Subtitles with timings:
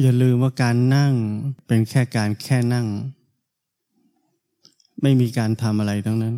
[0.00, 1.12] อย่าลืมว่าการนั่ง
[1.66, 2.86] เป็นแค่การแค่นั่ง
[5.02, 6.34] ไม่มีการทำอะไรทั้งนั้น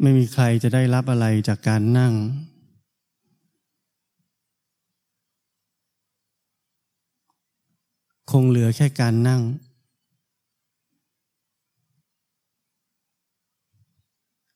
[0.00, 2.12] ไม่มีใครจะได้รับอะไรจากการนั่ง
[8.30, 9.42] คงเหลือแค่การนั่ง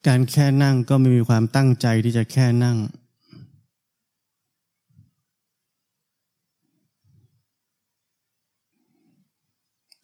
[0.06, 2.78] การแค่นั่งก็ไม่มีความตั้งใจที่จะแค่นั่ง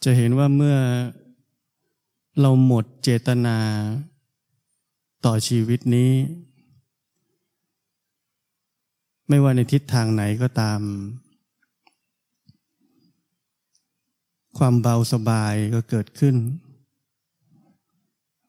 [0.04, 0.76] จะเห็นว่าเมื่อ
[2.40, 3.58] เราหมดเจตนา
[5.24, 6.12] ต่อชีวิตนี้
[9.28, 10.80] ไม่ว่าในทิศทางไหนก็ตาม
[14.58, 16.36] ความเบาสบายก็เกิดขึ้น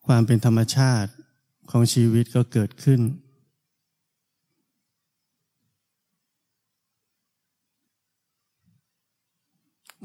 [0.08, 1.12] ความเป็นธรรมชาติ
[1.72, 3.02] ของชีวิตก็เกิดขึ้น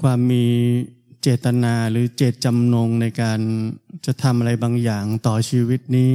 [0.02, 0.46] ความมี
[1.28, 3.40] จตนาหรือเจตจำนงในการ
[4.06, 6.12] จะทำอะไรบางอย่างต่อชีวิตนี้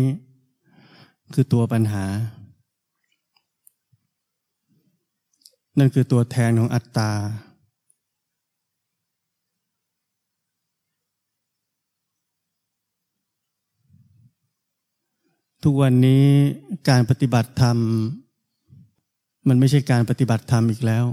[1.33, 2.05] คือตัวปัญหา
[5.79, 7.11] นั่นคือตัวแทนของอัตตา
[15.63, 16.25] ทุกวันนี้
[16.89, 17.77] การปฏิบัติธรรม
[19.47, 21.05] มันไม่ใช่การปฏิบัติธรรมอีกแล้ว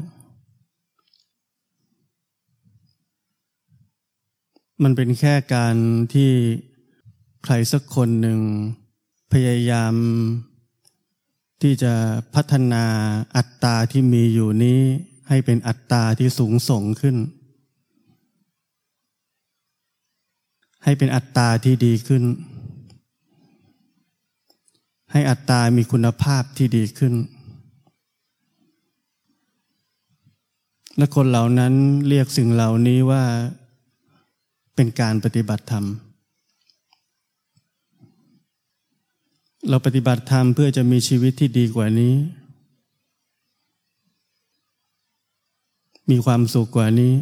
[4.85, 5.77] มันเป็นแค่การ
[6.15, 6.31] ที่
[7.45, 8.41] ใครสักคนหนึ่ง
[9.33, 9.95] พยายาม
[11.63, 11.95] ที่จะ
[12.35, 12.85] พัฒนา
[13.37, 14.81] อัตตาที่มีอยู่นี้
[15.29, 17.17] ให้เป็นอัตตาที่สูงส่งขึ้น
[20.85, 22.23] ให้เป็นอัตตาที่ดีขึ้น
[25.13, 27.15] ให้อัตตามีคุณภาพที่ดีขึ้น
[30.97, 31.75] และคนเหล่านั้น
[32.09, 33.25] เรียกสิ่งเหล่านี้ว่า
[34.83, 35.87] เป็นการปฏิบัติธรรม
[39.69, 42.15] เราปฏิบัติธรรมเพื่อจะมีชีวิตที่ดีกว่านี้
[46.11, 47.15] มีความสุขกว่านี้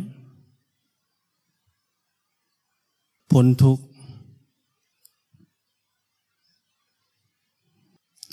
[3.31, 3.85] พ้นทุกข์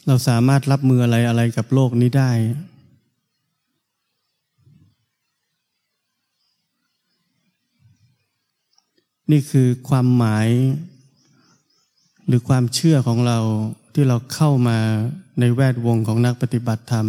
[0.07, 2.31] เราสามารถรับมืออะไรอะไรกับโลกนี้ได้
[9.31, 10.47] นี่คือความหมาย
[12.27, 13.39] หรือความเชื่อของเรา
[13.93, 14.77] ที่เราเข้ามา
[15.39, 17.07] ในแวดวงของนักปฏิบัติธรรม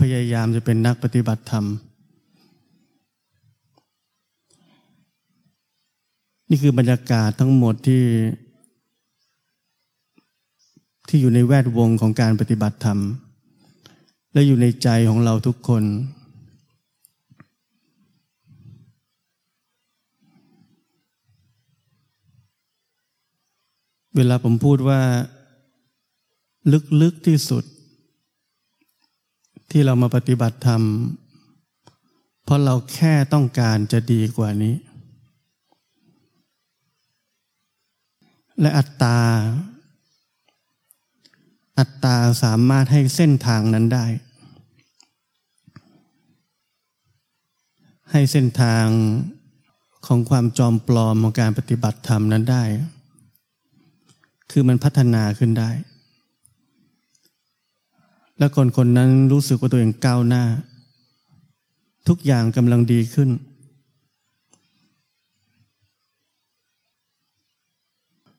[0.00, 1.64] พยายามจะเป็นนักปฏิบัติธรรม
[6.50, 8.04] นี่คือบรรยากาศทั้งหมดที่
[11.08, 12.98] ที่อยู่ในแวดวงของการปฏิบัติธรรม
[14.32, 15.82] และอยู่ในใจของเราทุกคน
[24.16, 25.00] เวลาผมพูดว่า
[27.02, 27.64] ลึกๆที่สุด
[29.70, 30.82] ที่เรามาปฏิบัติธรรม
[32.44, 34.74] เพราะเราแค่ต้องการจะดีกว่านี้
[38.60, 39.18] และอัตตา
[41.78, 44.06] อัตตาสามารถให้เส้นทางนั้นได้
[48.12, 48.86] ให้เส้นทาง
[50.06, 52.64] ของความจอมปลอมของการปฏิบัติธรรมนั้นได้
[54.50, 55.70] คือมันพัฒนาขึ้นได้
[58.38, 60.44] และคนคนนั้นรู้สึกว่าตัวเองก้าวหน้า
[62.08, 63.30] ทุกอย่างกำลังดีขึ้น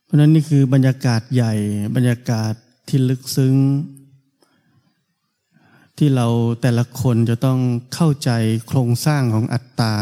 [0.03, 1.53] เพราะนั้นนี่คือบรรยากาศใหญ่
[1.95, 2.53] บรรยากาศ
[2.87, 3.55] ที่ลึกซึ้ง
[5.97, 6.27] ที่เรา
[6.61, 7.59] แต่ละคนจะต้อง
[7.93, 8.29] เข้าใจ
[8.67, 9.95] โครงสร้างของอัตตา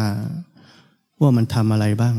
[1.22, 2.16] ว่ามันทำอะไรบ้าง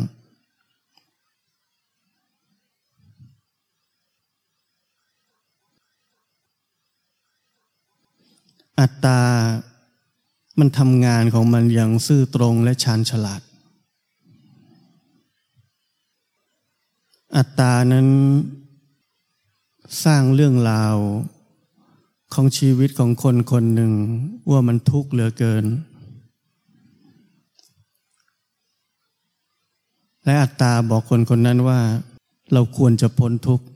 [8.81, 9.21] อัตตา
[10.59, 13.43] มันทำงานของมันอย่างซื่อตรงและชาญฉลาด
[17.37, 18.09] อัตตานั้น
[20.05, 20.97] สร้างเรื่องราว
[22.35, 23.93] ของชีวิตของคนคนหนึ่ง
[24.50, 25.65] ว่ามันทุกข์เหลือเกิน
[30.25, 31.81] และอัตตาบอกคนคนนั้นว่า
[32.53, 33.67] เราควรจะพ้นทุกข์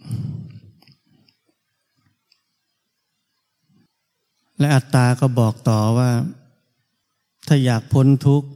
[4.59, 6.11] และอัตตาก็บอกต่อว่า
[7.47, 8.49] ถ้าอยากพ้นทุกข์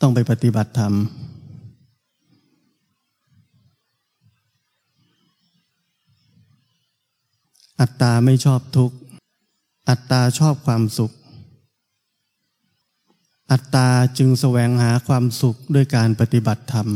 [0.00, 0.94] ต้องไปปฏิบัติธรรม
[7.80, 8.96] อัตตาไม่ชอบทุกข์
[9.88, 11.12] อัตตาชอบความสุข
[13.52, 13.88] อัตตา
[14.18, 16.88] จึงแสวงหาความสุขด้วยการปฏิบัติธรรม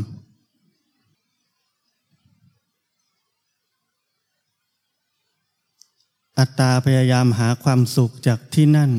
[6.39, 8.91] อัตตาพยายามหาความสุขจากที่นั่น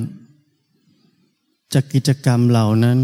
[1.74, 3.00] จากกิจกรรมเหล่านั้น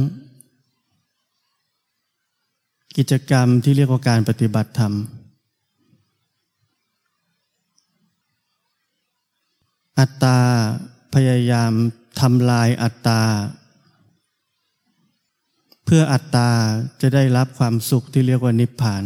[2.97, 4.93] กิจกรรมที่เรียกว่าการปฏิบัติธรรม
[9.99, 10.39] อัตตา
[11.13, 11.71] พยายาม
[12.19, 13.21] ทำลายอัตตา
[15.85, 16.49] เพื่ออัตตา
[17.01, 19.03] จะได้รับความสุขที่เรียกว่านิพพาน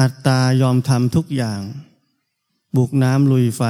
[0.00, 1.60] อัตตายอมทำทุกอย่าง
[2.76, 3.62] บุกน้ำลุยไฟ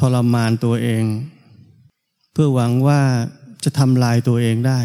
[0.00, 1.04] ทรมานตัวเอง
[2.32, 3.00] เพื่อหวังว่า
[3.64, 4.80] จะทำลายตัวเองได้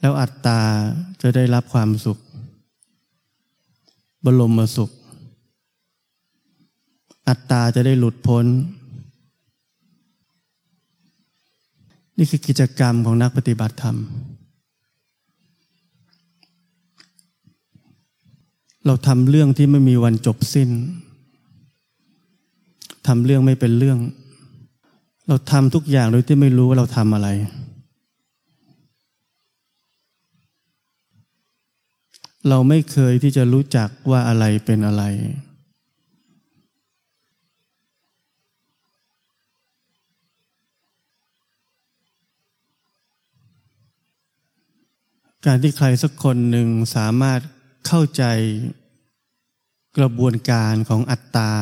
[0.00, 0.60] แล้วอัตตา
[1.22, 2.18] จะได้รับความสุข
[4.24, 4.90] บรมสุข
[7.28, 8.46] อัตตาจะได้หลุดพ้น
[12.18, 13.96] นี่คือกิจกรรมของนักปฏิบัติธรรม
[18.86, 20.70] เราทำเรื่องที่ไม่มีวันจบสิ้น
[23.06, 23.98] ทำเรื่องไม่เป็นเรื่อง
[25.28, 27.28] เราทำทุกอย่างโดยที่ไม่รู้ว่าเราทำอะไร
[32.48, 35.04] เราไม่เคยที่จะรู้จักว่าอะไรเป็นอะไร
[45.46, 47.40] การที่ใครสักคนหนึ่งสามารถ
[47.94, 48.26] เข้าใจ
[49.98, 51.52] กระบวนการของอัตตา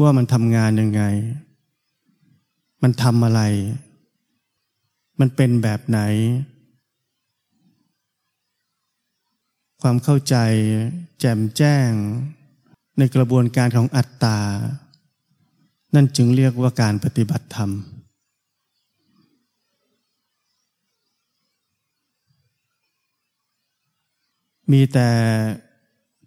[0.00, 1.02] ว่ามันทำงานยังไง
[2.82, 3.42] มันทำอะไร
[5.20, 5.98] มันเป็นแบบไหน
[9.82, 10.36] ความเข้าใจ
[11.20, 11.90] แจ่มแจ้ง
[12.98, 14.38] ในกระบวนการของอัตตา
[15.94, 17.70] นั่นจึงเรียกว่าการปฏิบัติธรรม
[24.72, 25.08] มีแต่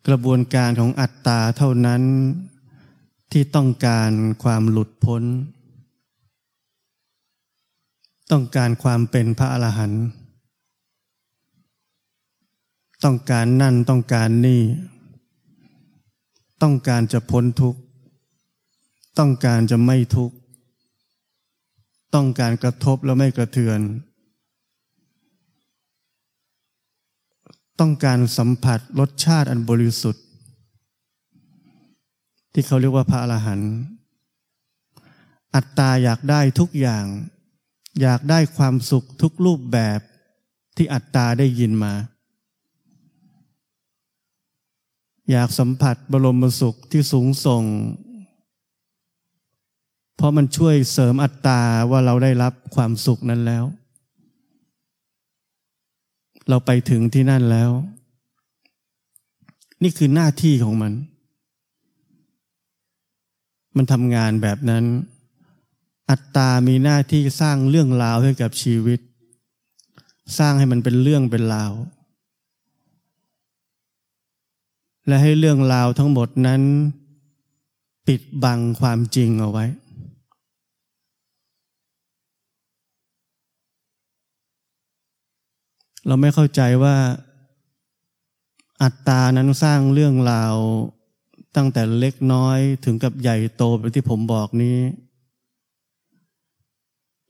[0.07, 2.03] กระบวนการของอัตตาเท่านั้น
[3.31, 4.12] ที่ต้องการ
[4.44, 5.24] ความหลุดพ้น
[8.31, 10.03] ต้องการความเป็นพระอรหันต์
[13.03, 14.62] ต้องการนั่นต้องการนี่
[16.62, 17.80] ต้องการจะพ้นทุกข์
[19.19, 20.36] ต้องการจะไม่ทุกข์
[22.15, 23.80] ต้องการกระทบแล้วไม่กระเทือน
[27.80, 30.24] ต้องการสัมผัสรสชาติอันบริสุทธิ์
[32.54, 33.74] ที่เขาเรียกว่าพระอรหันต์
[35.56, 37.06] อัตตาอยากได้ทุกอย่าง
[38.02, 40.00] อยากได้ความสุขทุกรูปแบบ
[40.78, 41.94] ที่อัตตาได้ยินมา
[45.32, 47.64] อยากสัมผัสบรมสุขที่สูงส่ง
[50.16, 51.62] เพราะมันช่วยเสริมอัตตา
[51.92, 53.66] ว่าเราได้รับความสุขนั้นแล้ว
[56.50, 57.72] เราไปถึงที่นั่นแล้ว
[59.84, 60.94] นี่คือหน้าที่ของมัน
[63.75, 64.86] มันทำงานแบบนั้น
[66.10, 69.00] อัตตามีหน้าที่สร้างเรื่องราวให้กับชีวิต
[70.38, 71.74] สร้างให้มันเป็นเรื่องเป็นราว
[75.08, 76.62] และให้เรื่องราวทั้งหมดนั้น
[78.08, 79.65] ปิดบังความจริงเอาไว้
[86.10, 86.96] เราไม่เข้าใจว่า
[88.82, 90.56] อัตตานั้นสร้างเรื่องราว
[91.56, 94.80] ตั้งแต่เล็กน้อยถึงกับใหญ่โตไปที่ผมบอกนี้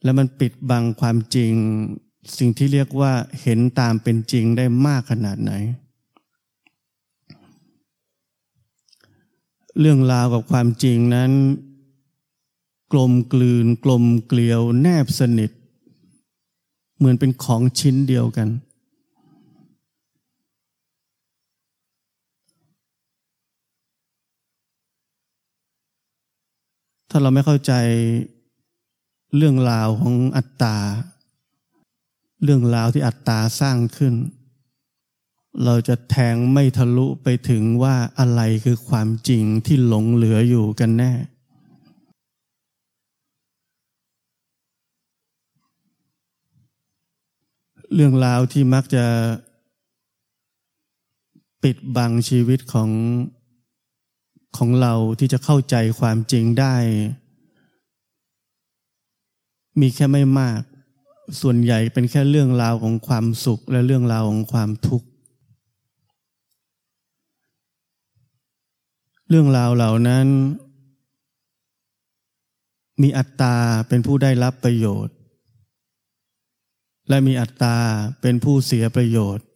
[0.02, 1.52] แล้วมันปิดบังความจริง
[2.38, 5.52] สิ่งที่เรียกว่าเห็นตามเป็นจริงได้มากขนาดไหน
[9.80, 11.30] เรื่องราวกับความจริงนั้น
[12.92, 15.50] กลมกลืน กลมเกลียว แนบสนิท
[16.96, 18.48] เหมือนเป็นของชิ้นเดียวกัน
[27.12, 27.72] ถ้าเราไม่เข้าใจ
[29.36, 30.76] เรื่องราวของอัตตา
[32.44, 34.14] เรื่องราวที่อัตตาสร้างขึ้น
[35.64, 41.12] เราจะแทงไม่ทะลุไปถึงว่าอะไรคือความจริงที่หลงเหลืออยู่กันแน่
[47.94, 49.06] เรื่องราวที่มักจะ
[51.62, 52.90] ปิดบังชีวิตของ
[54.56, 56.76] ของเราที่จะเข้าใจความจริงได้
[59.80, 60.60] มีแค่ไม่มาก
[61.40, 65.06] ส่วนใหญ่เป็นแค่เรื่องราวของความสุขและเรื่องราวของความทุกข์
[69.28, 70.26] เรื่องราวเหล่านั้น
[73.02, 73.56] มีอัตตา
[73.88, 75.14] เป็นผู้ได้รับประโยชน์
[77.08, 77.76] และมีอัตตา
[78.20, 79.46] เป็นผู้เสียประโยชน์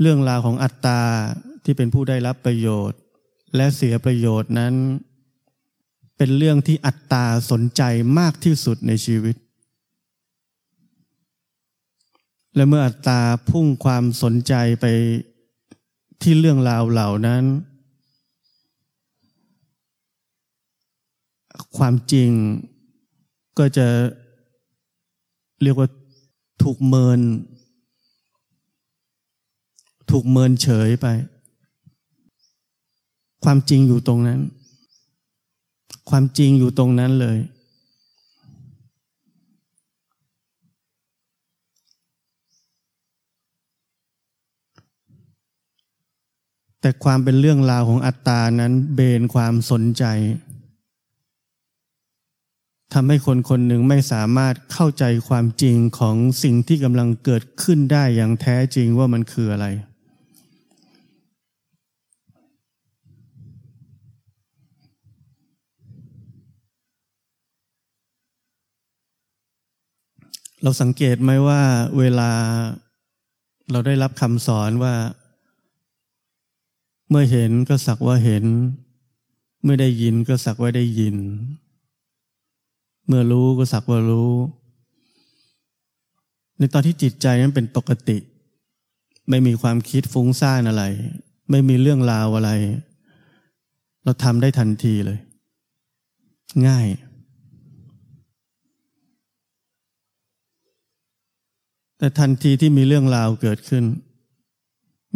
[0.00, 1.00] เรื่องราวของอัตตา
[1.64, 3.00] ที่เป็นผู้ได้รับประโยชน์
[3.56, 4.74] และเสียประโยชน์นั้น
[6.16, 7.82] เป็นเรื่องที่อัตตาสนใจ
[8.18, 9.36] มากที่สุดในชีวิต
[12.54, 14.86] และเมื่ออัตตาพุ่งความสนใจไป
[16.22, 17.44] ที่เรื่องราวเหล่านั้น
[21.76, 22.30] ความจริง
[23.58, 23.86] ก็จะ
[25.62, 25.88] เรียกว่า
[26.62, 27.20] ถูกเมิน
[30.10, 31.06] ถูกเมินเฉยไป
[33.44, 34.40] ความจริงอยู่ตรงนั้น
[36.10, 37.38] ความจริงอยู่ตรงนั้นเลย
[46.80, 50.04] แต่ความเป็นเรื่องราวของอัตตานั้นเบนความสนใจ
[52.92, 59.66] ทำให้คนคนหนึ่งไม่สามารถเข้าใจความจริงของสิ่งที่กำลังเกิดขึ้นได้อย่างแท้จริงว่ามันคืออะไร
[70.62, 71.60] เราสังเกตไหมว่า
[71.98, 72.30] เวลา
[73.70, 74.94] เราได้รับคำสอนว่า
[77.08, 78.44] เมื่อเห็นก็สักว่าเห็น
[79.62, 81.16] เมื่อได้ยินก็สักว่าได้ยิน
[83.06, 84.32] เมื่อรู้ก็สักว่ารู้
[86.58, 88.18] ในตอนที่จิตใจนั้นเป็นปกติ
[89.28, 90.84] ไม่มีความคิดฟุ้งซ่านอะไร
[91.50, 92.50] ไม่มีเรื่องราวอะไร
[94.04, 95.18] เราทำได้ทันทีเลย
[96.68, 96.86] ง่าย
[102.02, 103.84] แต่ทันทีที่มีเรื่องราวเกิดขึ้น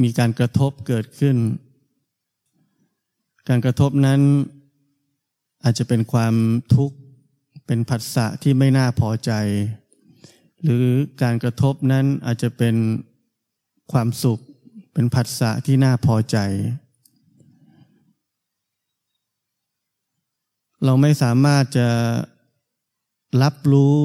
[0.02, 1.36] มีการกระทบเกิดขึ้น
[3.48, 4.20] การกระทบนั้น
[5.64, 6.34] อาจจะเป็นความ
[6.74, 6.96] ทุกข์
[7.66, 9.32] เป็นผัสสะที่ไม่น่าพอใจ
[10.62, 10.84] หรือ
[11.22, 12.76] การกระทบนั้นอาจจะเป็น
[13.92, 14.40] ความสุข
[14.94, 16.36] เป็นผัสสะที่น่าพอใจ
[20.84, 21.88] เราไม่สามารถจะ
[23.42, 23.98] รับรู้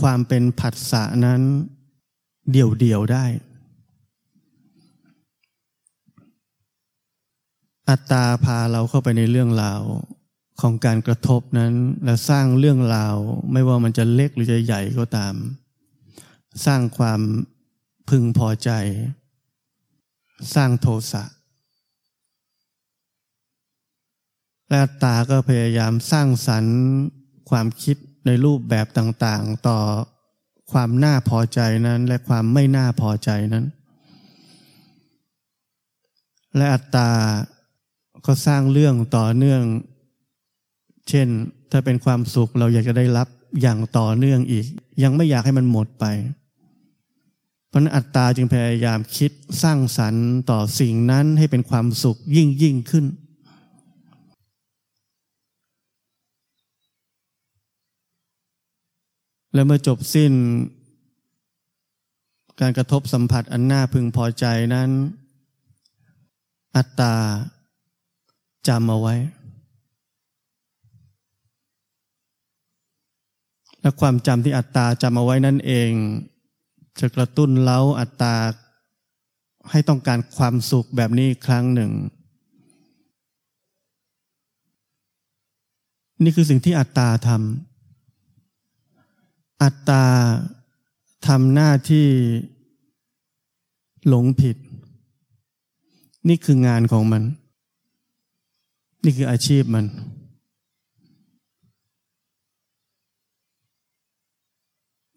[0.00, 1.40] ความเป็นผัสสะนั้น
[2.50, 3.24] เดี่ยวๆได้
[7.88, 9.82] อัตตาพาเราเข้าไปในเรื่องราว
[10.60, 13.16] ของการกระทบนั้น และสร้างเรื่องราว
[13.52, 15.34] ไม่ว่ามันจะเล็กหรือจะใหญ่ก็ตาม
[16.66, 17.20] สร้างความ
[18.08, 18.70] พึงพอใจ
[20.54, 21.24] สร้างโทสะ
[24.68, 26.76] และอัตตาก็พยายามสร้างสรรค์
[27.50, 27.96] ความคิด
[28.26, 29.78] ในรูปแบบต่างๆ ต่อ
[30.72, 33.64] ความน่าพอใจนั้นและความไม่น่าพอใจนั้น
[36.56, 37.10] และอัตตา
[38.26, 39.62] ก็สร้างเรื่องต่อเนื่อง
[41.08, 41.28] เช่น
[41.70, 43.28] ถ้าเป็นความสุขเราอยากจะได้รับ
[43.62, 44.66] อย่างต่อเนื่องอีก
[45.02, 46.04] ยังไม่อยากให้มันหมดไป
[47.68, 53.04] เพราะนั้นอัตตาจึงพยายามคิดสร้างสรรค์ต่อสิ่งนั้นให้เป็นความสุขยิ่งยิ่งขึ้น
[59.54, 60.32] และเมื่อจบสิ้น
[62.60, 64.90] การกระทบสัมผัสอันน่าพึงพอใจนั้น
[66.76, 67.14] อัตตา
[68.68, 69.14] จำเอาไว้
[73.80, 75.90] และความจำที่อัตตาจำเอาไว้นั่นเอง
[77.00, 78.34] จะกระตุ้นเล้าอัตตา
[79.70, 81.92] ให้ต้องการความสุขแบบนี้ครั้งหนึ่ง
[86.22, 87.69] นี่คือสิ่งที่อัตตาทำ
[89.62, 90.04] อัตตา
[91.26, 92.08] ทำหน้าที่
[94.08, 94.56] หลงผิด
[96.28, 97.22] นี่คืองานของมัน
[99.04, 99.86] นี่คืออาชีพมัน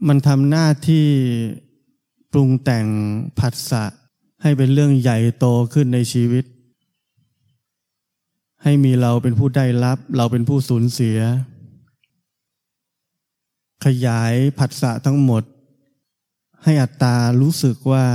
[0.07, 1.07] มันทำหน้าที่
[2.31, 2.85] ปรุงแต่ง
[3.39, 3.83] ผัสสะ
[4.41, 6.45] ให้เป็นเรื่องใหญ่โตขึ้นในชีวิต
[8.63, 11.17] ให้มีเราเป็นผู้ได้รับ เราเป็นผู้สูญเสีย
[13.85, 15.43] ขยายผัสสะทั้งหมด
[16.63, 18.05] ให้อัตตารู้สึกว่า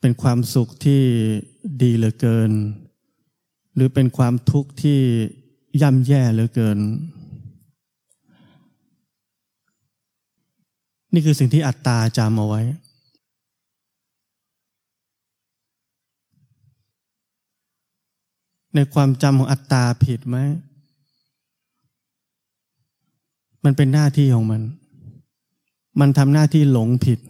[0.00, 1.02] เป็นความสุขที่
[1.82, 2.50] ดีเหลือเกิน
[3.74, 5.00] หรือเป็นความทุกข์ที่
[5.82, 6.78] ย่ำแย่เหลือเกิน
[11.12, 12.62] นี่คือสิ่งที่อัตตาจำเอาไว้
[18.74, 20.38] ในความจำของอัตตาผิดไหม
[23.66, 24.62] มันเป็นหน้าที่ของมัน
[26.00, 27.20] มันทำหน้าที่หลงผิด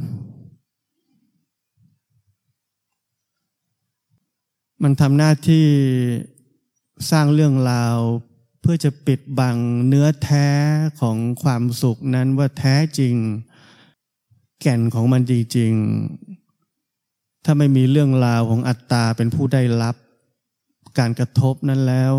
[4.83, 5.67] มันทำหน้าที่
[7.11, 7.97] สร้างเรื่องราว
[8.61, 9.57] เพื่อจะปิดบัง
[9.89, 10.49] เนื้อแท้
[11.01, 13.15] ของความสุขนั้นว่าแท้จริง
[14.61, 19.97] แก่นของมันจริงๆ ถ้าไม่มีเรื่องราวของอัตตาเป็นผู้ได้รับ
[20.99, 22.15] การกระทบนั้นแล้ว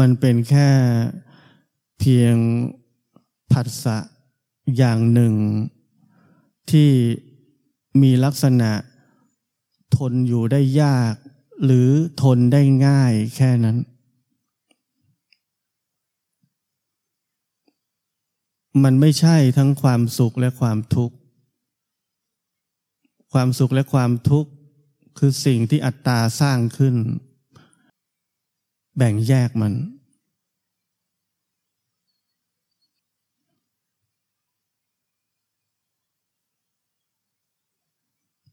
[0.00, 0.68] มันเป็นแค่
[2.04, 2.36] เพียง
[3.52, 3.98] ผัสสะ
[4.76, 5.34] อย่างหนึ่ง
[6.70, 6.90] ที่
[8.02, 8.72] มีลักษณะ
[9.96, 11.14] ทนอยู่ได้ยาก
[11.64, 11.88] หรือ
[12.22, 13.76] ทนได้ง่ายแค่นั้น
[18.82, 21.16] มันไม่ใช่ทั้งความสุขและความทุกข์
[23.32, 24.50] ความสุขและความทุกข์
[25.18, 26.94] คือสิ่งที่อัตตาสร้างขึ้น
[28.96, 29.74] แบ่งแยกมัน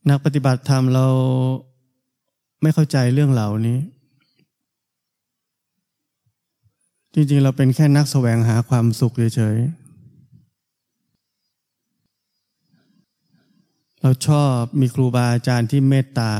[0.07, 1.07] นักปฏิบัติธรรมเรา
[2.61, 3.79] ไม่เข้าใจเรื่องเหล่านี้
[7.13, 9.89] จริงๆ เราเป็นแค่นักแสวงหาความสุขเฉยๆ
[14.01, 16.33] เราชอบมีครูบาอาจารย์ที่เมตตา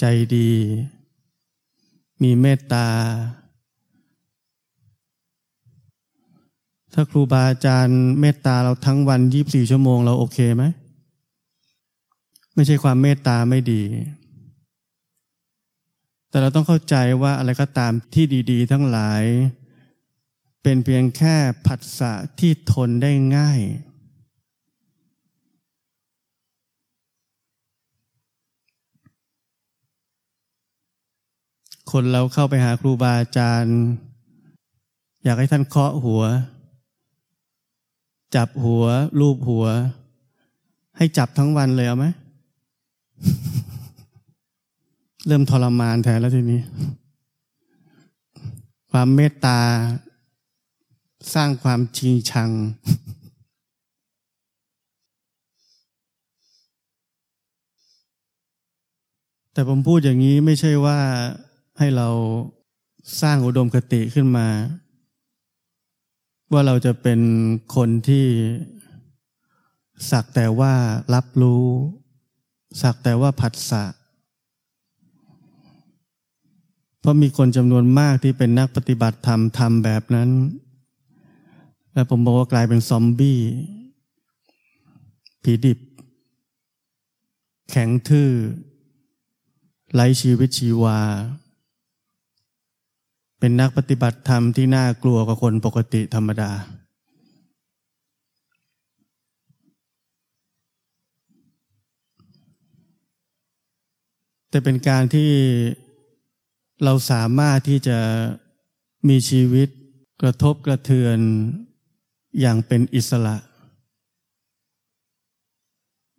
[0.00, 0.04] ใจ
[0.36, 0.50] ดี
[2.22, 2.86] มีเมตตา
[6.92, 10.64] ถ้าครูบาอาจารย์เมตตาเราทั้งวันยีิบสี่ชั่วโมง เราโอเคไหม
[12.58, 13.82] ไม่ใช่ความเมตตาไม่ดี
[16.28, 19.22] แต่เราต้องเข้าใจว่าอะไรก็ตามที่ดี ๆ ทั้งหลาย
[20.62, 21.36] เป็นเพียงแค่
[21.66, 23.60] ผัสสะที่ทนได้ง่าย
[31.92, 33.78] คนเราเข้าไปหาครูบาอาจารย์
[35.24, 36.22] อยากให้ท่านเคาะหัว
[38.36, 38.84] จับหัว
[39.20, 39.66] รูปหัว
[40.96, 42.06] ให้จับทั้งวันเลยเอาไหม
[45.26, 46.60] เริ่มทรมานแทนแล้วทีนี้
[48.90, 49.60] ความเมตตา
[51.34, 52.50] สร้างความจริงชัง
[59.52, 60.98] แต่ผมพูดอย่างนี้ไม่ใช่ว่า
[61.78, 62.08] ให้เรา
[63.20, 64.48] สร้างอุดมคติขึ้นมา
[66.52, 67.20] ว่าเราจะเป็น
[67.74, 68.26] คนที่
[70.10, 70.74] สักแต่ว่า
[71.14, 71.64] รับรู้
[72.80, 73.84] สักแต่ว่าผัสสะ
[77.00, 80.30] เพราะมีคนจำนวนมากที่เป็นนักปฏิบัติธรรมทำแบบนั้น
[81.92, 83.38] และผมบอกว่ากลายเป็นซอมบี้
[85.42, 85.78] ผีดิบ
[87.70, 88.30] แข็งทื่อ
[89.94, 90.98] ไร้ชีวิตชีวา
[93.38, 96.50] เป็นนักปฏิบัติธรรมที่น่ากลัวกว่าคนปกติธรรมดา
[104.50, 105.30] แต่เป็นการที่
[106.84, 107.98] เราสามารถที่จะ
[109.08, 109.68] มีชีวิต
[110.22, 111.18] กระทบกระเทือน
[112.40, 113.36] อย่างเป็นอิสระ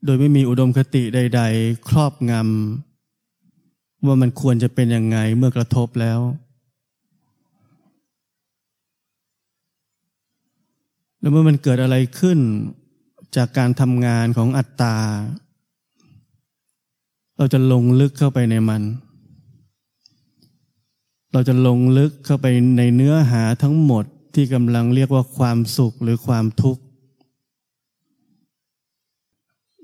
[0.06, 6.20] โดยไม่มีอุดมคติใด ๆ ครอบงำว่ามันควรจะเป็นยังไงเมื่อกระทบแล้ว
[11.20, 12.40] แล้วเมื่อมันเกิดอะไรขึ้น
[13.36, 14.96] จากการทำงานของอัตตา
[17.40, 18.84] เราจะลงลึกเข้าไปในมัน
[21.34, 22.46] เราจะลงลึกเข้าไป
[22.78, 26.82] ในเนื้อหาทั้งหมดที่กำลังเรียกว่าความสุขหรือความทุกข์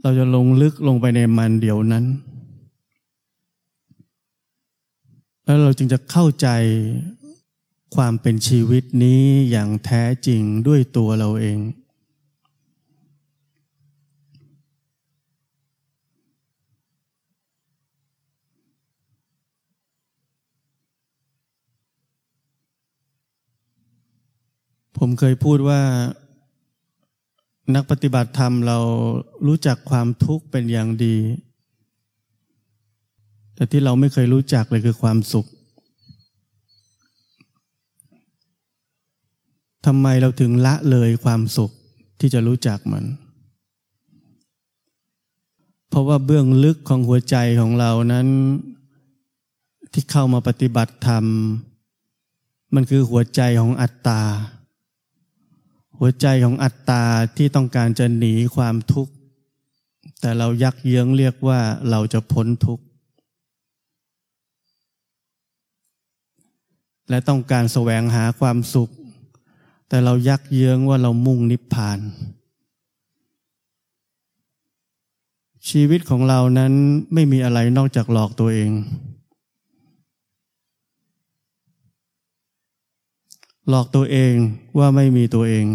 [0.02, 2.06] เราจะลงลึกลงไปในมันเดี๋ยวนั้น
[5.46, 6.48] แล้วเราจึงจะเข้าใจ
[7.96, 11.58] ความเป็นชีวิตนี้อย่างแท้จริงด้วยตัวเราเอง
[25.00, 25.82] ผมเคยพูดว่า
[27.76, 28.80] นักปฏิบัติธรรมเรา
[29.48, 31.18] รู้จักความทุกข์เป็นอย่างดี
[33.56, 35.46] แต่ที่เราไม่เคยรู้จักเลยคือความสุข
[39.86, 41.72] ทำไมเราถึงละเลยความสุข
[42.20, 43.06] ที่จะรู้จักมัน
[45.90, 48.28] เพราะว่าเบื้องลึกของหัวใจของเรานั้น
[49.94, 51.26] ที่เข้ามาปฏิบัติธรรม
[52.76, 54.22] มันคือหัวใจของอัตตา
[56.00, 57.04] หัวใจของอัตตา
[57.38, 59.14] ที่ต้องการจะหนีความทุกข์
[60.22, 62.84] แต่เรายักเยื้องเรียกว่าเราจะพ้นทุกข์
[67.10, 68.92] และต้องการแสวงหาความสุข
[69.90, 72.00] แต่เรายักเยื้องว่าเรามุ่งนิพพาน
[75.70, 76.74] ชีวิตของเรานั้น
[77.14, 78.72] ไม่มีอะไรนอกจากหลอกตัวเอง
[83.70, 84.34] หลอกตัวเอง
[84.78, 85.66] ว่าไม่มีตัวเอง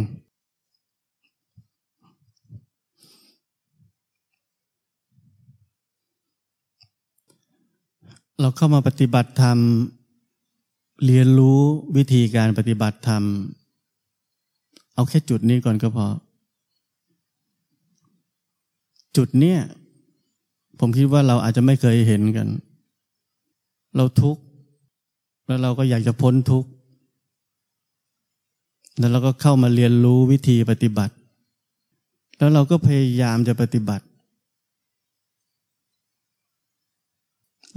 [8.40, 9.58] เราเข้ามาปฏิบัติธรรม
[11.04, 11.60] เรียนรู้
[11.96, 13.22] วิธีการปฏิบัติธรรม
[14.94, 16.06] เอาแค่จุดนี้ก่อนก็พอ
[19.16, 19.58] จุดเนี้ย
[20.78, 22.48] ผมคิดว่าเราอาจจะไม่เคยเห็นกัน
[23.96, 24.42] เราทุกข์
[25.46, 26.70] แล้วเราก็อยากจะพ้นทุกข์
[29.00, 31.14] แล้วเราก็เข้ามาเรียนรู้วิธีปฏิบัติ
[32.38, 34.04] แล้วเราก็พยายามจะปฏิบัติ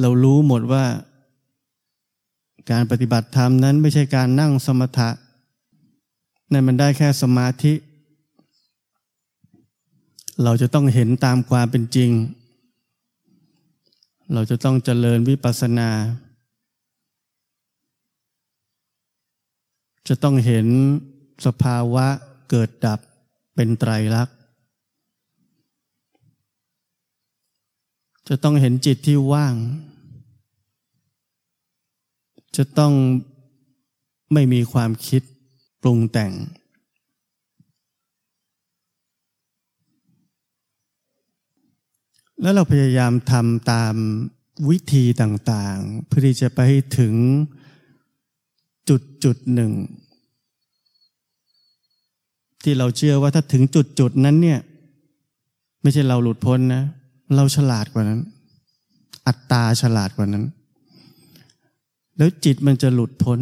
[0.02, 0.86] เรารู้หมดว่า
[2.72, 5.10] การปฏิบัติธรรมนั้นไม่ใช่การนั่งสมถะ
[6.52, 7.74] นั่นมันได้แค่สมาธิ
[10.44, 12.12] เราจะต้องเห็นตามความเป็นจริง
[14.34, 15.90] เราจะต้องเจริญวิปัสสนา
[20.08, 20.68] จะต้องเห็น
[21.46, 22.06] สภาวะ
[22.50, 23.00] เกิดดับ
[23.56, 24.38] เป็นไตรลักษณ์
[28.28, 29.56] จะต้องเห็นจิตที่ว่าง
[32.58, 32.94] จะต้อง
[34.34, 35.22] ไม่มีความคิด
[35.82, 36.34] ปรุงแต่ง
[42.42, 43.96] แล้วเราพยายามทำตาม
[44.70, 46.60] วิธีต่างๆ เพื่อที่จะไป
[46.98, 47.14] ถึง
[48.90, 49.72] จุดจุดหนึ่ง
[52.64, 54.60] ที่เราเชื่อว่าถ้าถึงจุดจุดนั้นเนี่ย
[55.82, 56.84] ไม่ใช่เราหลุดพ้นนะ
[57.36, 58.22] เราฉลาดกว่านั้น
[59.28, 60.46] อัตตาฉลาดกว่านั้น
[62.18, 63.40] แล้วจิตมันจะหลุดพ้น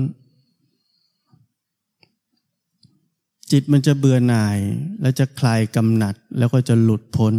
[3.51, 4.57] จิตมันจะเบื่อหน่าย
[5.01, 7.33] แล้วจะคลายกำหนัด แล้วก็จะหลุดพ้น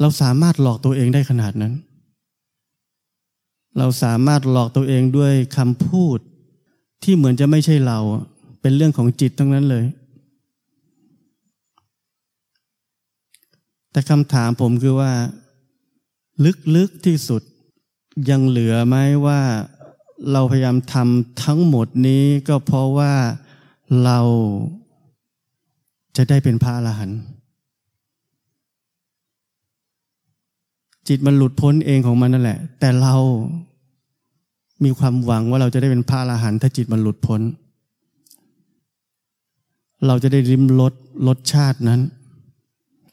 [0.00, 1.72] เราสามารถหลอกตัวเองได้ขนาดนั้น
[3.82, 6.18] เราสามารถหลอกตัวเองด้วยคำพูด
[7.02, 7.98] ที่เหมือนจะไม่ใช่เรา
[8.60, 9.84] เป็นเรื่องของจิตทั้งนั้นเลย
[13.90, 15.12] แต่คำถามผมคือว่า
[16.76, 17.42] ลึกๆที่สุด
[18.30, 19.40] ยังเหลือไหมว่า
[20.32, 23.14] เราพยายามทำทั้งหมดนี้ก็เพราะว่า
[24.04, 24.18] เรา
[26.16, 27.20] จะได้เป็นพระอรหันต์
[31.08, 33.16] จิตมันหลุดพ้นเองของมันนั่นแหละ แต่เรา
[34.84, 37.40] มีความหวังว่าเราจะได้เป็นพระอรหันต์ถ้าจิตมันหลุดพ้น
[40.06, 40.94] เราจะได้ริมรส
[41.26, 42.00] รสชาตินั้น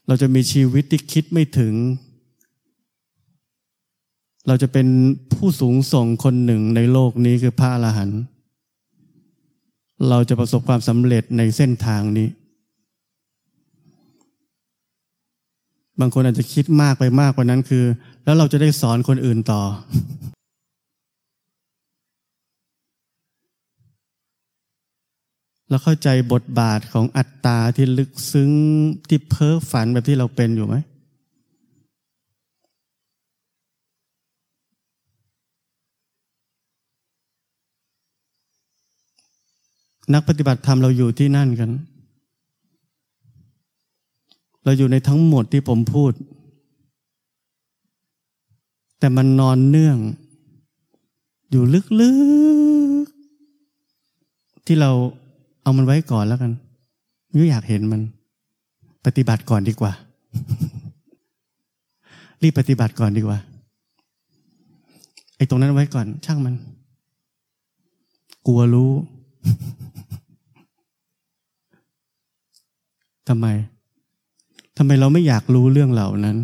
[0.07, 1.73] เราจะมีชีวิตที่คิดไม่ถึง
[4.47, 4.87] เราจะเป็น
[5.33, 8.19] ผู้สูงส่งคนหนึ่งในโลกนี้คือพระอรหันต์
[10.09, 12.27] เราจะประสบความสำเร็จในเส้นทางนี้
[15.99, 17.83] บางคนอาจจะคิดมากไปมากกว่านั้นคือ
[18.25, 19.61] แล้วเราจะได้สอนคนอื่นต่อ
[25.69, 28.51] เราเข้าใจบทบาทของอัตตาที่ลึกซึ้ง
[29.09, 30.75] ที่เพ้อฝันแบบที่เราเป็นอยู่ไหม
[40.13, 41.71] นักปฏิบัติธรรมเราอยู่ที่นั่นกัน
[44.63, 46.11] เราอยู่ในทั้งหมดที่ผมพูด
[48.99, 49.97] แต่มันนอนเนื่อง
[51.51, 51.63] อยู่
[52.01, 52.11] ลึ
[53.03, 54.91] กๆ ที่เรา
[55.67, 56.51] เอามันไว้ก่อนแล้วกัน
[57.37, 58.01] ไม่อยากเห็นมัน
[59.05, 59.91] ปฏิบัติก่อนดีกว่า
[62.41, 63.37] รีบปฏิบัติก่อนดีกว่า
[65.37, 66.55] ไอ้ตรงนั้นไว้ก่อน ช่างมัน
[68.47, 68.91] กลัวรู้
[73.27, 73.47] ทำไม
[74.77, 76.37] ทำไมเราไม่อยากรู้เรื่องเหล่านั้น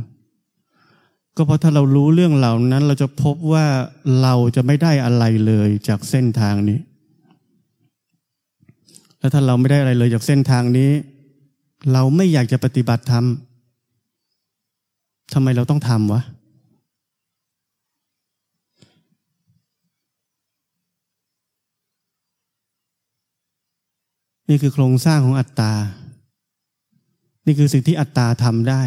[1.36, 3.66] ก็เพราะถ้าเรารู้เรื่องเหล่านั้น เราจะพบว่า
[4.22, 6.80] เราจะไม่ได้อะไรเลยจากเส้นทางนี้
[9.24, 10.92] แล้วถ้าเราไม่ได้อะไรเลยจากเส้นทางนี้
[11.92, 13.26] เราไม่อยากจะปฏิบัติธรรม
[15.34, 16.22] ทำไมเราต้องทำวะ
[24.50, 25.74] นี่คือโครงสร้างของอัตตา
[27.46, 28.82] นี่คือสิ่งที่อัตตาทำได้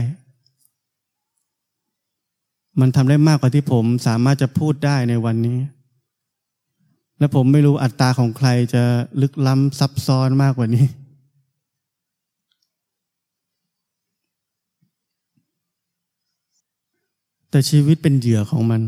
[2.80, 5.58] มันทำได้มากกว่าที่ผมสามารถจะพูดได้ในวันนี้
[7.18, 8.82] และผมไม่รู้อัตราของใครจะ
[9.20, 10.86] ลึกล้ำซับซ้อนมากกว่านี้
[17.50, 18.82] แต่ชีวิตเป็นเหยื่อของมัน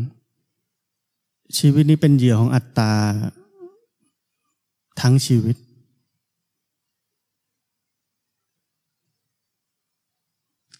[1.57, 2.93] ชีวิตนี้เป็นเหยื่อของอัตตา
[5.01, 5.55] ทั้งชีวิต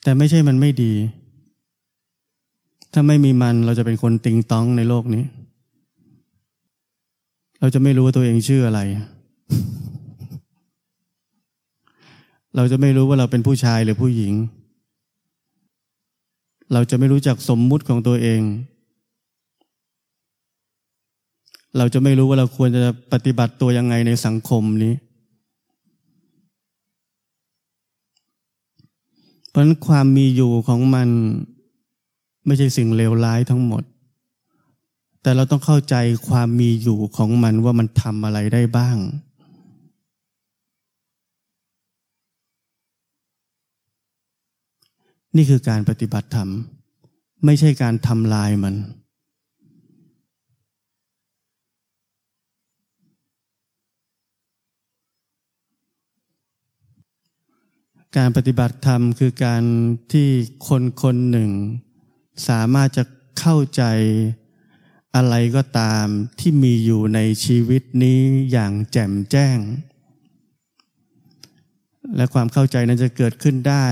[0.03, 0.93] แต่ไม่ใช่มันไม่ดี
[2.93, 5.23] ถ้าไม่มีมันเราจะเป็นคนติงต้องในโลกนี้
[7.59, 8.79] เราจะไม่รู้ว่าตัวเองชื่ออะไร
[12.55, 14.33] เราจะไม่รู้ว่าเราเป็นผู้ชายหรือผู้หญิง
[16.73, 18.41] เราจะไม่รู้จักสมมุติของตัวเอง
[21.77, 22.81] เราจะไม่รู้ว่าเราควรจะ
[23.13, 24.93] ปฏิบัติตัวยังไงในสังคมนี้
[29.49, 31.09] เพราะนั้นความมีอยู่ของมัน
[32.45, 33.83] ไม่ใช่สิ่งเลวร้ายทั้งหมด
[35.21, 35.95] แต่เราต้องเข้าใจ
[36.27, 38.97] ความมีอยู่ของมันว่ามันทำอะไรได้บ้าง
[45.35, 46.49] นี่คือการปฏิบัติธรรม
[47.45, 48.75] ไม่ใช่การทำลายมัน
[58.17, 59.63] การปฏิบัติธรรมคือการ
[60.11, 60.27] ที่
[60.67, 61.51] คนคนหนึ่ง
[62.47, 63.03] สามารถจะ
[63.39, 63.83] เข้าใจ
[65.15, 66.05] อะไรก็ตาม
[66.39, 68.19] ที่มีอยู่ในชีวิตนี้
[68.51, 69.57] อย่างแจ่มแจ้ง
[72.15, 73.85] และความเข้าใจนั้นจะเกิดขึ้นได้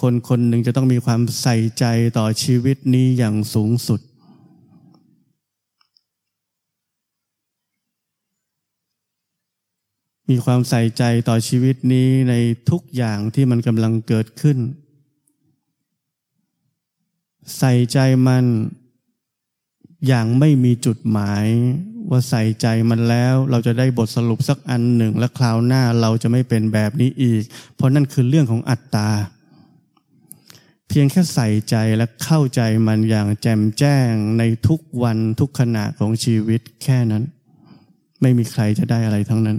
[0.00, 1.84] คนคนหนึ่งจะต้องมีความใส่ใจ
[2.18, 4.00] ต่อชีวิตนี้อย่างสูงสุด
[10.30, 12.34] มีความใส่ใจต่อชีวิตนี้ใน
[12.70, 14.58] ทุกอย่างที่มันกำลังเกิดขึ้น
[17.58, 18.44] ใส่ใจมัน
[20.06, 21.46] อย่างไม่มีจุดหมาย
[22.10, 27.42] ว่าใส่ใจมันแล้ว เราจะได้บทสรุปสักอันหนึ่ง และคราวหน้าเราจะไม่เป็นแบบนี้อีก
[27.74, 29.08] เพราะนั่นคือเรื่องของอัตตา
[30.88, 37.22] เพียงแค่ใส่ใจและเข้าใจมันอย่างแจ่มแจ้งในทุกวันทุกขณะของชีวิตแค่นั้น
[38.22, 39.58] ไม่มีใครจะได้อะไรทั้งนั้น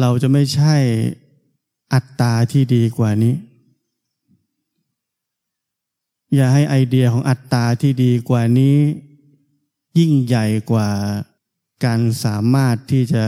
[0.00, 0.76] เราจะไม่ใช่
[1.94, 3.34] อัตตาที่ดีกว่านี้
[6.34, 8.76] อย่าให้ไอเดียของอัตตาที่ดีกว่านี้
[9.98, 10.90] ยิ่งใหญ่กว่า
[11.84, 13.24] การสามารถที่จะ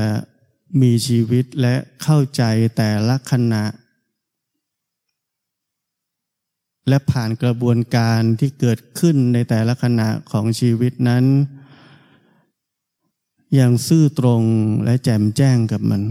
[0.80, 2.42] มีชีวิตและเข้าใจ
[2.76, 3.64] แต่ละขณะ
[6.88, 11.24] และผ่านกระบวนการที่เกิดขึ้นในแต่ละขณะของชีวิตนั้น
[13.54, 14.42] อย่างซื่อตรง
[14.84, 16.02] และแจ่มแจ้งกับมัน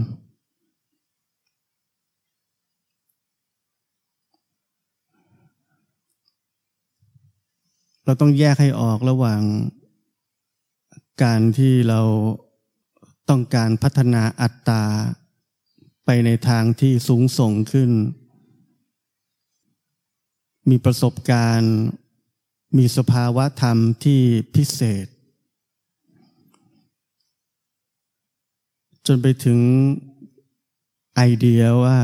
[8.04, 9.42] เราต้องแยกให้ออกระหว่าง
[11.22, 12.00] การที่เรา
[13.28, 14.84] ต้องการพัฒนาอัตตา
[16.04, 17.90] ไปในทางที่สูงส่งขึ้น
[20.70, 21.74] มีประสบการณ์
[22.78, 24.20] มีสภาวะธรรมที่
[24.54, 25.06] พิเศษ
[29.06, 29.60] จนไปถึง
[31.16, 31.98] ไอเดียว่า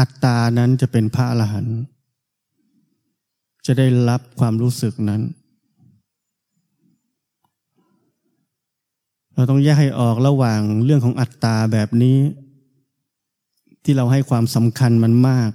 [0.00, 1.78] อัตตานั้นจะเป็นพระอรหันต์
[3.66, 5.22] จะได้รับความรู้สึกนั้น
[9.34, 12.18] เราต้องแยกให้ออกระหว่างเรื่องของอัตตาแบบนี้
[13.84, 15.50] ที่เราให้ความสำคัญมันมาก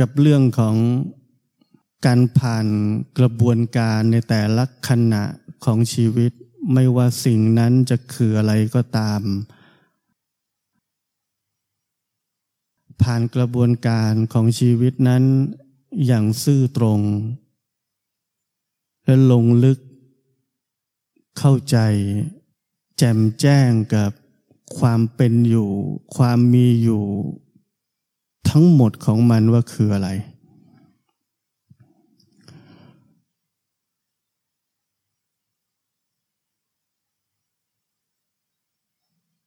[0.00, 0.76] กับเรื่องของ
[2.06, 2.66] การผ่าน
[3.18, 5.24] กระบวนการในแต่ละขณะ
[5.64, 6.32] ของชีวิต
[6.72, 9.22] ไม่ว่าสิ่งนั้นจะคืออะไรก็ตาม
[13.02, 15.24] ผ่านกระบวนการของชีวิตนั้น
[16.06, 17.00] อย่างซื่อตรง
[19.04, 19.78] และลงลึก
[21.38, 21.76] เข้าใจ
[22.98, 24.10] แจ่มแจ้งกับ
[24.78, 25.68] ความเป็นอยู่
[26.16, 27.02] ความมีอยู่
[28.48, 30.10] ทั้งหมดของมันว่าคืออะไร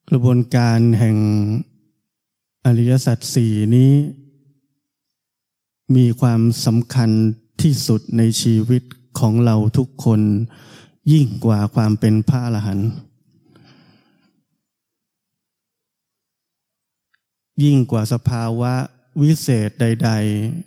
[0.10, 1.18] กระบวนการแห่ง
[2.66, 3.92] อริยสัจสี่นี้
[5.96, 7.10] มีความสำคัญ
[7.62, 8.84] ที่สุดในชีวิต
[9.20, 10.22] ของเราทุกคน
[11.12, 12.90] ยิ่งกว่าความเป็นพระอรหันต์
[17.64, 18.74] ยิ่งกว่าสภาวะ
[19.22, 20.12] วิเศษใด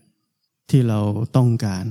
[0.07, 1.01] ๆ ที่เรา
[1.37, 1.85] ต้องการ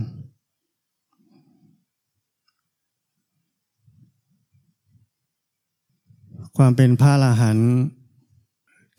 [6.58, 7.70] ความเป็นพระอรหันต์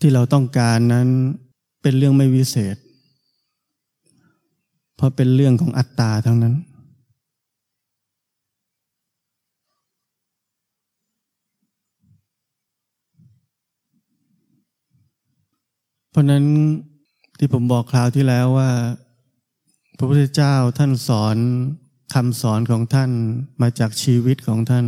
[0.00, 1.08] ที่เราต้องการนั้น
[1.82, 2.76] เป็นเรื่องไม่วิเศษ
[5.00, 6.54] เพราะเป็นเรื่องของอัตตาทั้งนั้น
[16.10, 16.44] เพราะนั้น
[17.38, 18.70] ที่ผมบอกคราวที่แล้วว่า
[19.96, 21.36] พระพุทธเจ้าท่านสอน
[22.14, 23.10] คำสอนของท่าน
[23.62, 24.84] มาจากชีวิตของท่าน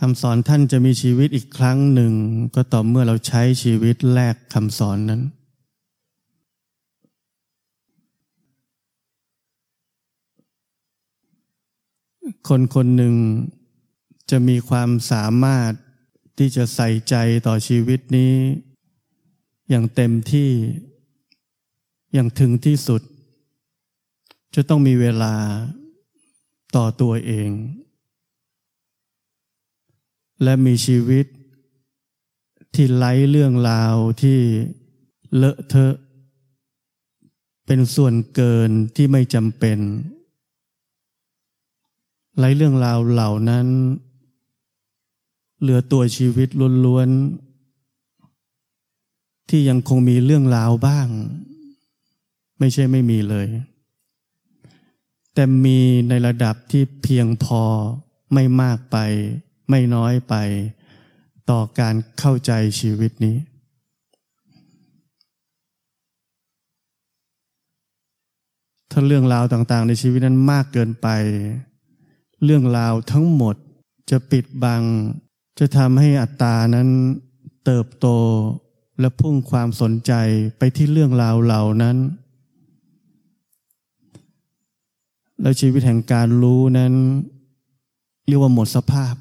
[0.00, 2.12] คำสอนท่านจะมีชีวิตอีกครั้งหนึ่ง
[2.54, 5.22] ก็ต่อเมื่อเราใช้ชีวิตแลกคำสอนนั้น
[12.48, 13.14] คนคนหนึ่ง
[14.30, 15.72] จะมีความสามารถ
[16.38, 17.14] ที่จะใส่ใจ
[17.46, 18.34] ต่อชีวิตนี้
[19.68, 20.50] อย่างเต็มที่
[22.12, 23.02] อย่างถึงที่สุด
[24.54, 25.34] จะต้องมีเวลา
[26.76, 27.50] ต่อตัวเอง
[30.42, 31.26] และมีชีวิต
[32.74, 34.38] ที่ไร้เรื่องราวที่
[35.36, 35.94] เลอะเทอะ
[37.66, 39.78] เป็นส่วนเกินที่ไม่จำเป็น
[42.38, 43.66] ไรเรื่องราวเหล่านั้น
[45.60, 46.48] เหลือตัวชีวิต
[46.84, 51.08] ล้วนๆ ที่ยังคงมีเรื่องราวบ้าง
[52.58, 53.46] ไม่ใช่ไม่มีเลย
[55.34, 57.62] แต่มีในระดับที่เพียงพอ
[58.34, 58.96] ไม่มากไป
[59.70, 60.34] ไม่น้อยไป
[61.50, 63.36] ต่อการเข้าใจชีวิตนี้
[68.90, 71.08] ถ้าเรื่องราวต่างๆ ในชีวิตนั้นมากเกินไป
[72.44, 73.56] เรื่องราวทั้งหมด
[74.10, 74.82] จะปิดบัง
[75.58, 76.88] จะทำให้อัตตานั้น
[77.64, 78.06] เติบโต
[79.00, 80.12] และพุ่งความสนใจ
[80.58, 81.96] ไปที่เรื่องราวเหล่านั้น
[85.40, 86.94] แล้วชีวิตแห่งการรู้นั้น
[88.26, 89.14] เรียกว่าหมดสภาพ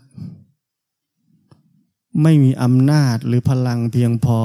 [2.23, 4.39] ไม่มีอำนาจหรือพลังเพียงพอ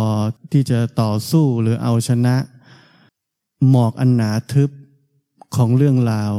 [0.53, 2.37] ที่จะต่อสู้หรือเอาชนะ
[3.69, 4.71] หมอกอันหนาทึบ
[5.57, 6.35] ของเรื่องราว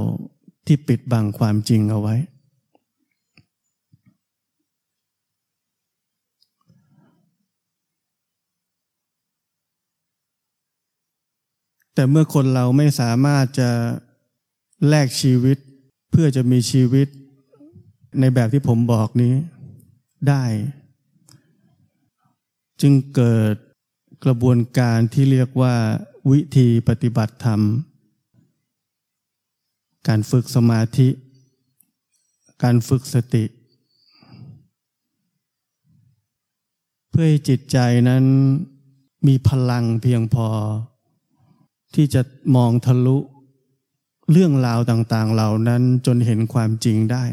[0.65, 2.15] ที่ปิดบังความจริงเอาไว้
[11.93, 13.69] แต่เมื่อคนเราไม่สามารถจะ
[14.87, 15.57] แลกชีวิต
[16.11, 17.07] เพื่อจะมีชีวิต
[18.19, 19.33] ในแบบที่ผมบอกนี้
[20.29, 20.43] ได้
[22.81, 23.55] จึงเกิด
[24.25, 25.75] กระบวนการที่เรียกว่า
[26.31, 27.61] วิธีปฏิบัติธรรม
[30.07, 31.09] การฝึกสมาธิ
[32.63, 33.45] การฝึกสติ
[37.09, 37.77] เพื่อให้จิตใจ
[38.09, 38.23] นั้น
[39.27, 40.47] มีพลังเพียงพอ
[41.95, 42.21] ที่จะ
[42.55, 43.17] มองทะลุ
[44.31, 47.23] เรื่องราวต่างๆเหล่านั้นจนเห็นความจริงได้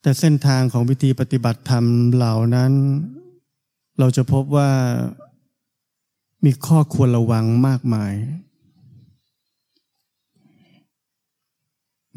[0.00, 1.84] แต่เส้นทางของวิธีปฏิบัติธรรม
[2.14, 2.72] เหล่านั้น
[3.98, 4.70] เราจะพบว่า
[6.44, 8.14] มีข้อควรระวังมากมาย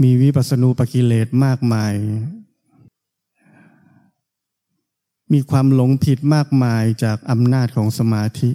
[0.01, 1.93] มีวิปัสสนูปกิเลสมากมาย
[5.33, 8.51] มีความหลงผิดมากมายจากอำนาจของสมาธิ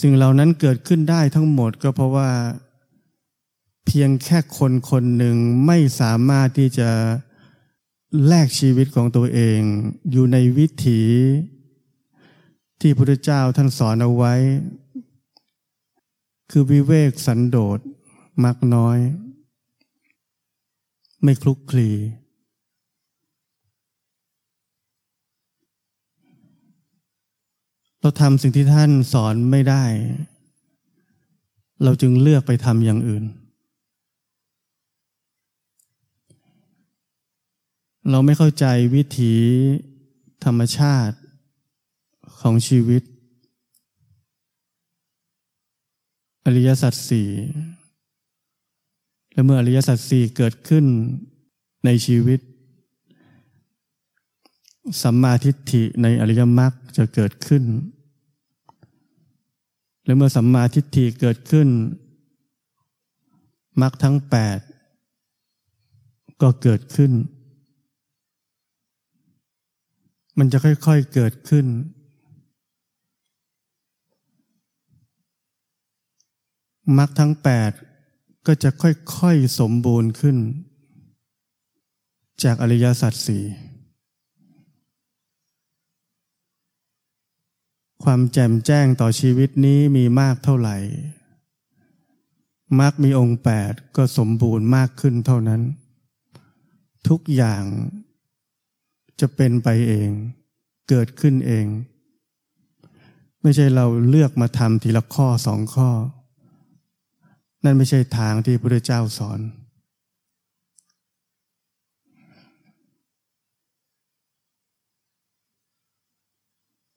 [0.00, 2.30] สิ่งเหล่านั้นเกิดขึ้นได้ทั้งหมดก็เพราะว่า
[3.84, 6.90] เพียงแค่คนคนหนึ่งไม่สามารถที่จะ
[8.26, 9.60] แลกชีวิตของตัวเอง
[10.10, 11.02] อยู่ในวิถี
[12.80, 14.34] ที่พระพุทธเจ้าท่านสอนเอาไว้
[16.50, 17.78] คือวิเวกสันโดษ
[18.44, 18.98] มักน้อย
[21.22, 21.90] ไม่คลุกคลี
[28.00, 29.84] เราทำสิ่งที่ท่านสอนไม่ได้
[31.82, 33.24] เราจึงเลือกไปทำอย่างอื่น
[38.10, 39.34] เราไม่เข้าใจวิถี
[40.44, 41.16] ธรรมชาติ
[42.40, 43.02] ของชีวิต
[46.44, 47.28] อริยสัจสี่
[49.32, 50.84] และเมื่ออริยสัจสี่เกิดขึ้น
[51.84, 52.40] ในชีวิต
[55.02, 57.64] สัมมาทิฏฐิในอริยมรรคจะเกิดขึ้น
[60.04, 61.68] และเมื่อสัมมาทิฏฐิเกิดขึ้น
[63.80, 64.58] มรรคทั้งแปด
[66.42, 67.12] ก็เกิดขึ้น
[70.38, 71.66] มันจะค่อย ๆเกิดขึ้น
[76.98, 77.72] มรรคทั้งแปด
[78.46, 80.36] ก็จะค่อยๆสมบูรณ์ขึ้น
[82.42, 83.44] จากอริยสัจสี่
[88.04, 90.76] ความแจ่มแจ้งต่อชีวิตนี้มีมากเท่าไหร่
[92.80, 95.62] มรรคมีองค์แปดก็สมบูรณ์มากขึ้นเท่านั้น
[97.08, 97.64] ทุกอย่าง
[99.20, 100.10] จะเป็นไปเอง
[100.88, 101.66] เกิดขึ้นเอง
[103.42, 105.90] ไม่ใช่เราเลือกมาทำทีละข้อสองข้อ
[107.64, 109.40] นั่นไม่ใช่ทางที่พระเจ้าสอน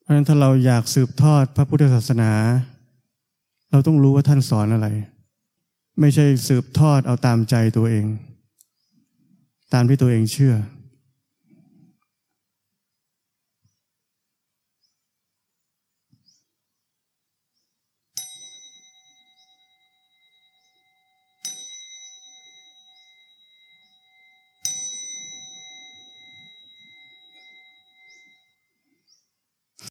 [0.02, 2.32] เพราะฉะนั้นถ้าเราอยากสืบทอดพระพุทธศาสนา
[3.72, 4.88] เราต้องรู้ว่าท่านสอนอะไร
[6.00, 8.06] ไม่ใช่สืบทอดเอาตามใจตัวเอง
[9.74, 10.56] ตามที่ตัวเองเชื่อ